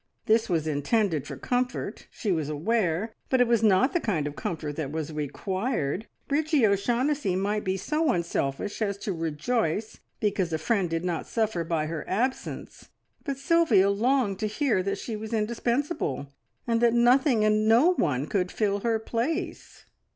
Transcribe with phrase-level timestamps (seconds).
[0.25, 4.35] This was intended for comfort, she was aware, but it was not the kind of
[4.35, 6.07] comfort that was required.
[6.27, 11.63] Bridgie O'Shaughnessy might be so unselfish as to rejoice because a friend did not suffer
[11.63, 12.89] by her absence,
[13.23, 16.33] but Sylvia longed to hear that she was indispensable,
[16.65, 19.85] and that nothing and no one could fill her place.